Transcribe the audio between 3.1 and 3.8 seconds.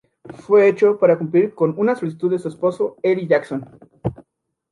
Jackson.